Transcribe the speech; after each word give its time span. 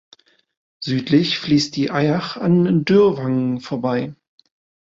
Südlich 0.79 1.37
fließt 1.37 1.75
die 1.75 1.91
Eyach 1.91 2.35
an 2.35 2.85
Dürrwangen 2.85 3.59
vorbei. 3.59 4.15